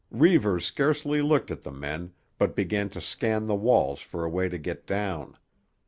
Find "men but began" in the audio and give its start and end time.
1.71-2.89